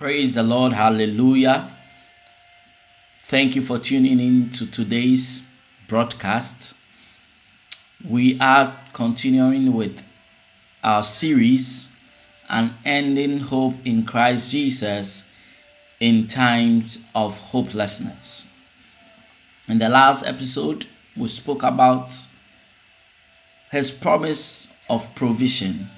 [0.00, 0.72] Praise the Lord.
[0.72, 1.70] Hallelujah.
[3.18, 5.46] Thank you for tuning in to today's
[5.88, 6.72] broadcast.
[8.08, 10.02] We are continuing with
[10.82, 11.94] our series
[12.48, 15.28] and ending hope in Christ Jesus
[16.00, 18.48] in times of hopelessness.
[19.68, 22.14] In the last episode, we spoke about
[23.70, 25.90] his promise of provision,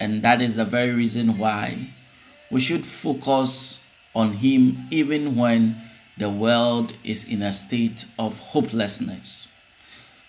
[0.00, 1.86] and that is the very reason why
[2.54, 3.84] we should focus
[4.14, 5.74] on him even when
[6.18, 9.48] the world is in a state of hopelessness.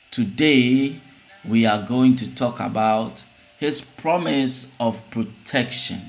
[0.09, 0.99] Today,
[1.47, 3.23] we are going to talk about
[3.59, 6.01] his promise of protection.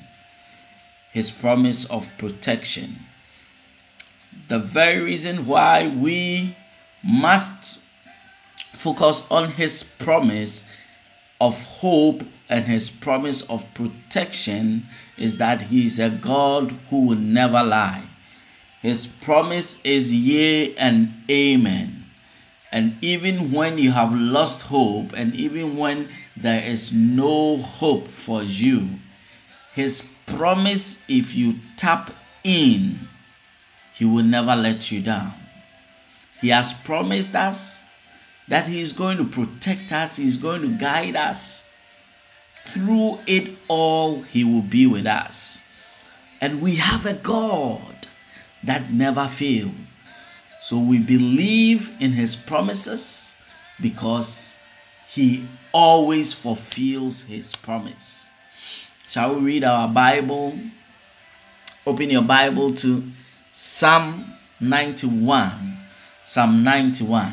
[1.12, 2.96] His promise of protection.
[4.48, 6.57] The very reason why we
[7.05, 7.83] must
[8.73, 10.73] focus on his promise
[11.43, 14.85] of hope and his promise of protection
[15.19, 18.05] is that he is a God who will never lie.
[18.83, 22.05] His promise is yea and amen.
[22.73, 28.43] And even when you have lost hope, and even when there is no hope for
[28.43, 28.88] you,
[29.75, 32.13] His promise, if you tap
[32.45, 32.99] in,
[33.95, 35.33] He will never let you down.
[36.41, 37.83] He has promised us
[38.49, 41.66] that He is going to protect us, He is going to guide us.
[42.67, 45.63] Through it all, He will be with us.
[46.41, 48.07] And we have a God
[48.65, 49.73] that never fails.
[50.61, 53.41] So we believe in His promises
[53.81, 54.63] because
[55.09, 58.33] He always fulfills His promise.
[59.07, 60.59] Shall we read our Bible?
[61.87, 63.05] Open your Bible to
[63.53, 64.25] Psalm
[64.61, 65.77] 91.
[66.25, 67.33] Psalm 91.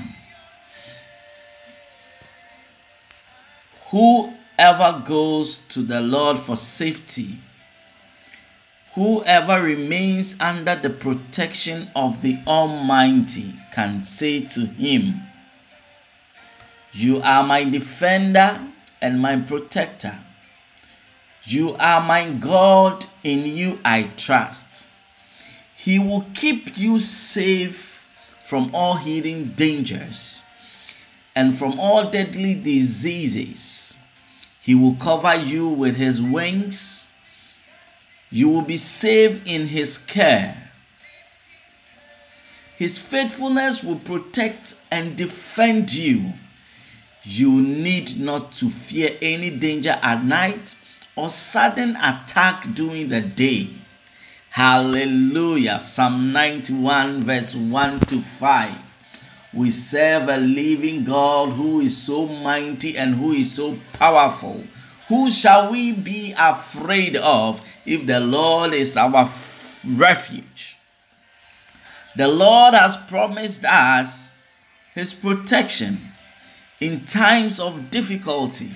[4.64, 7.38] Whoever goes to the Lord for safety,
[8.94, 15.16] whoever remains under the protection of the Almighty can say to him,
[16.94, 18.58] You are my defender
[19.02, 20.18] and my protector.
[21.44, 24.88] You are my God, in you I trust.
[25.76, 28.08] He will keep you safe
[28.40, 30.42] from all hidden dangers
[31.36, 33.93] and from all deadly diseases.
[34.64, 37.12] He will cover you with his wings.
[38.32, 40.72] You will be safe in his care.
[42.78, 46.32] His faithfulness will protect and defend you.
[47.24, 50.76] You need not to fear any danger at night
[51.18, 53.68] or sudden attack during the day.
[54.50, 55.80] Hallelujah.
[55.80, 58.83] Psalm 91, verse 1 to 5.
[59.54, 64.64] We serve a living God who is so mighty and who is so powerful.
[65.10, 70.78] Who shall we be afraid of if the Lord is our f- refuge?
[72.16, 74.32] The Lord has promised us
[74.96, 76.00] his protection
[76.80, 78.72] in times of difficulty.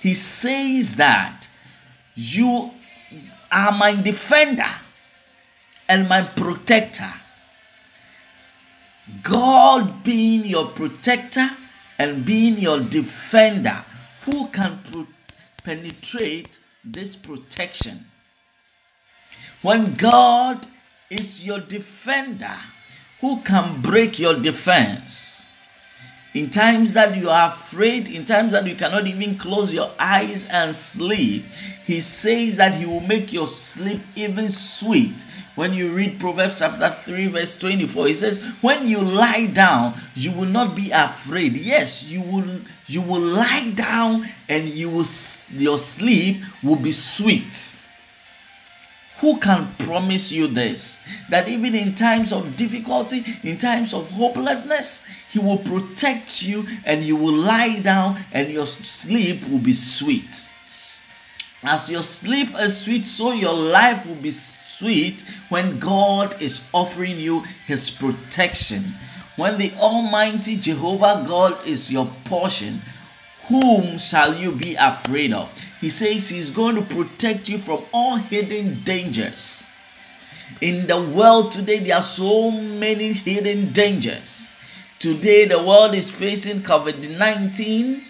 [0.00, 1.46] He says that
[2.14, 2.70] you
[3.50, 4.70] are my defender
[5.88, 7.10] and my protector.
[9.22, 11.46] God being your protector
[11.98, 13.84] and being your defender,
[14.22, 15.06] who can pro-
[15.64, 18.06] penetrate this protection?
[19.62, 20.66] When God
[21.10, 22.56] is your defender,
[23.20, 25.50] who can break your defense?
[26.32, 30.46] In times that you are afraid, in times that you cannot even close your eyes
[30.46, 31.44] and sleep,
[31.84, 35.26] He says that He will make your sleep even sweet.
[35.60, 40.32] When you read Proverbs chapter 3, verse 24, He says, When you lie down, you
[40.32, 41.54] will not be afraid.
[41.54, 45.04] Yes, you will you will lie down and you will
[45.52, 47.78] your sleep will be sweet.
[49.18, 51.06] Who can promise you this?
[51.28, 57.04] That even in times of difficulty, in times of hopelessness, He will protect you and
[57.04, 60.48] you will lie down and your sleep will be sweet.
[61.62, 67.20] As your sleep is sweet, so your life will be sweet when God is offering
[67.20, 68.94] you His protection.
[69.36, 72.80] When the Almighty Jehovah God is your portion,
[73.48, 75.52] whom shall you be afraid of?
[75.80, 79.70] He says He's going to protect you from all hidden dangers.
[80.62, 84.52] In the world today, there are so many hidden dangers.
[84.98, 88.02] Today, the world is facing COVID 19.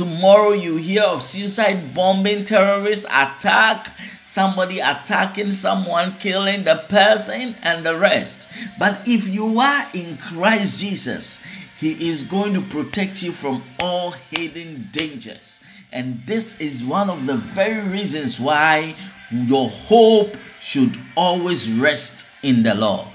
[0.00, 3.94] Tomorrow, you hear of suicide bombing, terrorist attack,
[4.24, 8.48] somebody attacking someone, killing the person, and the rest.
[8.78, 11.44] But if you are in Christ Jesus,
[11.78, 15.62] He is going to protect you from all hidden dangers.
[15.92, 18.94] And this is one of the very reasons why
[19.30, 23.06] your hope should always rest in the Lord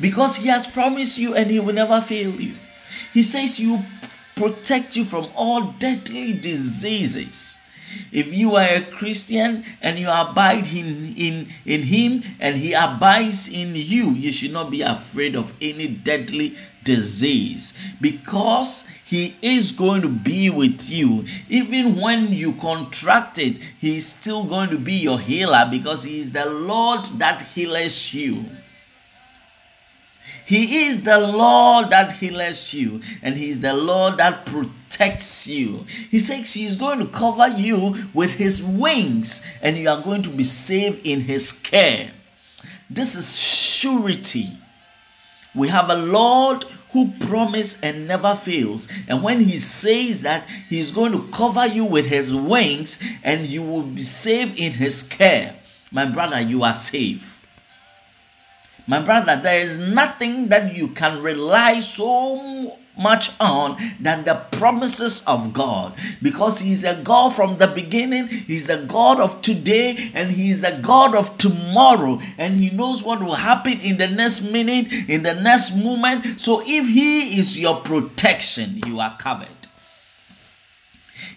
[0.00, 2.54] because He has promised you and He will never fail you.
[3.12, 3.84] He says you
[4.36, 7.58] protect you from all deadly diseases.
[8.10, 13.52] If you are a Christian and you abide in, in, in Him and He abides
[13.52, 20.02] in you, you should not be afraid of any deadly disease because He is going
[20.02, 21.26] to be with you.
[21.48, 26.18] Even when you contract it, He is still going to be your healer because He
[26.18, 28.44] is the Lord that heals you.
[30.52, 35.86] He is the Lord that heals you, and He is the Lord that protects you.
[36.10, 40.22] He says He is going to cover you with His wings, and you are going
[40.24, 42.10] to be safe in His care.
[42.90, 44.50] This is surety.
[45.54, 48.88] We have a Lord who promises and never fails.
[49.08, 53.46] And when he says that he is going to cover you with his wings and
[53.46, 55.56] you will be safe in his care,
[55.90, 57.41] my brother, you are safe.
[58.86, 65.24] My brother, there is nothing that you can rely so much on than the promises
[65.26, 70.30] of God because He's a God from the beginning, He's the God of today, and
[70.30, 74.92] He's the God of tomorrow, and He knows what will happen in the next minute,
[75.08, 76.40] in the next moment.
[76.40, 79.61] So, if He is your protection, you are covered.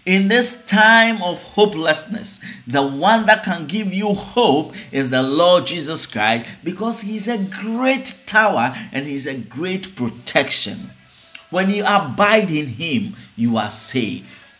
[0.05, 5.65] In this time of hopelessness, the one that can give you hope is the Lord
[5.65, 10.91] Jesus Christ because He's a great tower and He's a great protection.
[11.49, 14.53] When you abide in Him, you are safe.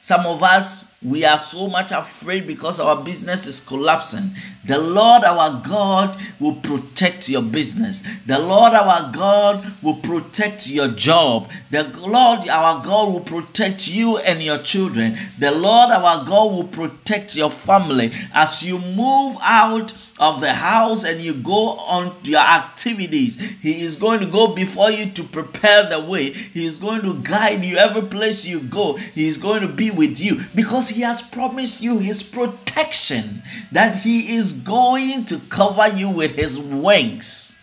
[0.00, 4.32] Some of us, we are so much afraid because our business is collapsing.
[4.64, 8.02] The Lord our God will protect your business.
[8.26, 11.48] The Lord our God will protect your job.
[11.70, 15.16] The Lord our God will protect you and your children.
[15.38, 21.04] The Lord our God will protect your family as you move out of the house
[21.04, 23.58] and you go on your activities.
[23.60, 26.32] He is going to go before you to prepare the way.
[26.32, 28.96] He is going to guide you every place you go.
[28.96, 33.42] He is going to be with you because He has promised you His protection,
[33.72, 37.56] that He is going to cover you with His wings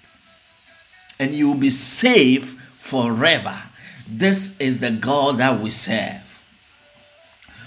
[1.19, 3.57] and you will be safe forever.
[4.07, 6.32] This is the God that we serve.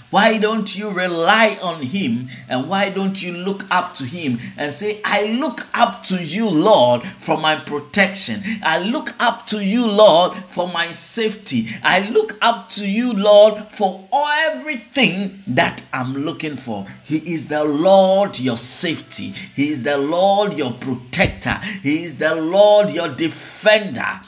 [0.09, 4.71] Why don't you rely on Him and why don't you look up to Him and
[4.71, 8.41] say, I look up to you, Lord, for my protection.
[8.63, 11.67] I look up to you, Lord, for my safety.
[11.83, 16.87] I look up to you, Lord, for everything that I'm looking for.
[17.03, 19.33] He is the Lord, your safety.
[19.55, 21.59] He is the Lord, your protector.
[21.83, 24.21] He is the Lord, your defender.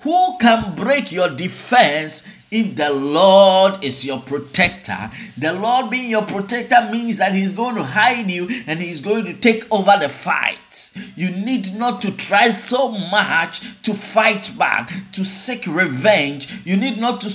[0.00, 6.24] Who can break your defense if the Lord is your protector, the Lord being your
[6.24, 10.08] protector means that He's going to hide you and He's going to take over the
[10.08, 10.92] fight.
[11.16, 16.64] You need not to try so much to fight back, to seek revenge.
[16.64, 17.30] You need not to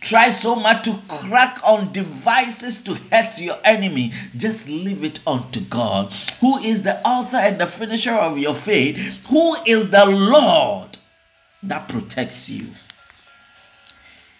[0.00, 4.12] try so much to crack on devices to hurt your enemy.
[4.36, 9.26] Just leave it unto God, who is the author and the finisher of your faith,
[9.28, 10.98] who is the Lord
[11.62, 12.68] that protects you.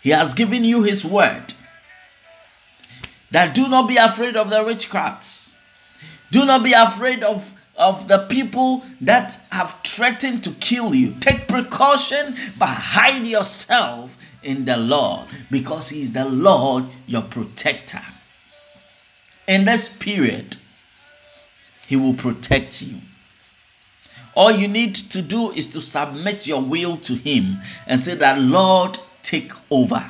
[0.05, 1.55] He has given you His word.
[3.31, 5.59] That do not be afraid of the witchcrafts.
[6.31, 11.15] Do not be afraid of, of the people that have threatened to kill you.
[11.21, 18.03] Take precaution, but hide yourself in the Lord because He is the Lord, your protector.
[19.49, 20.57] In this period,
[21.87, 22.99] He will protect you.
[24.35, 27.57] All you need to do is to submit your will to Him
[27.87, 30.09] and say that, Lord, take over.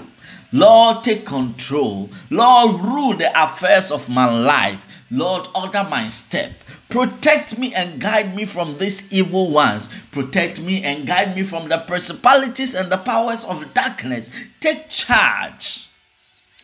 [0.52, 2.11] Lord, take control.
[2.28, 5.06] Lord, rule the affairs of my life.
[5.11, 6.52] Lord, order my step.
[6.90, 9.88] Protect me and guide me from these evil ones.
[10.12, 14.30] Protect me and guide me from the principalities and the powers of darkness.
[14.61, 15.88] Take charge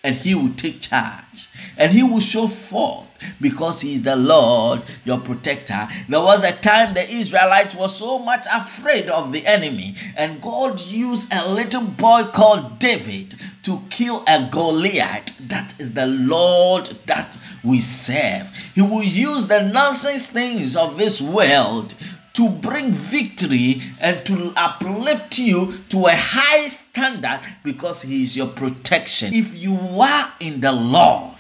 [0.02, 3.07] and he will take charge and he will show forth
[3.40, 5.88] because he is the Lord your protector.
[6.09, 10.80] There was a time the Israelites were so much afraid of the enemy, and God
[10.80, 15.37] used a little boy called David to kill a Goliath.
[15.49, 18.54] That is the Lord that we serve.
[18.75, 21.95] He will use the nonsense things of this world
[22.35, 28.49] to bring victory and to uplift you to a high standard because He is your
[28.49, 29.35] protection.
[29.35, 31.37] If you are in the Lord,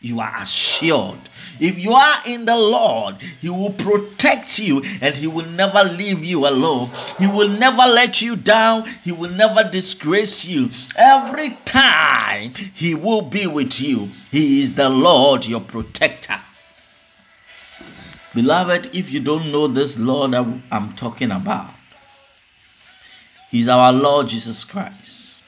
[0.00, 1.18] you are assured.
[1.60, 6.24] If you are in the Lord, He will protect you and He will never leave
[6.24, 6.90] you alone.
[7.18, 8.86] He will never let you down.
[9.04, 10.70] He will never disgrace you.
[10.96, 14.08] Every time He will be with you.
[14.30, 16.40] He is the Lord, your protector.
[18.34, 21.70] Beloved, if you don't know this Lord that I'm talking about,
[23.50, 25.42] He's our Lord Jesus Christ.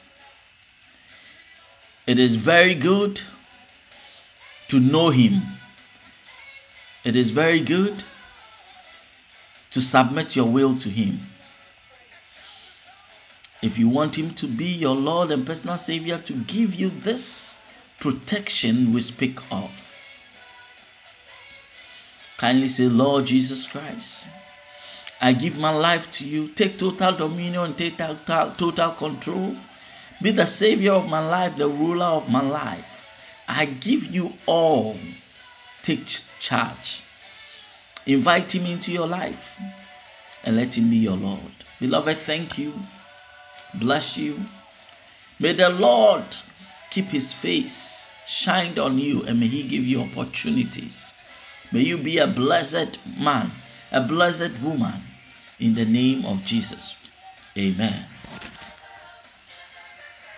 [2.07, 3.21] It is very good
[4.69, 5.43] to know Him.
[7.05, 8.03] It is very good
[9.71, 11.21] to submit your will to Him.
[13.63, 17.65] If you want Him to be your Lord and personal Savior, to give you this
[18.01, 19.92] protection we speak of.
[22.43, 24.27] Kindly say, Lord Jesus Christ,
[25.21, 26.49] I give my life to you.
[26.49, 29.55] Take total dominion, take total, total control.
[30.21, 33.07] Be the Savior of my life, the ruler of my life.
[33.47, 34.97] I give you all.
[35.83, 36.05] Take
[36.41, 37.05] charge.
[38.07, 39.57] Invite Him into your life
[40.43, 41.39] and let Him be your Lord.
[41.79, 42.73] Beloved, thank you.
[43.75, 44.41] Bless you.
[45.39, 46.25] May the Lord
[46.91, 51.15] keep His face shined on you and may He give you opportunities.
[51.73, 53.51] May you be a blessed man,
[53.91, 55.01] a blessed woman
[55.59, 56.97] in the name of Jesus.
[57.57, 58.05] Amen.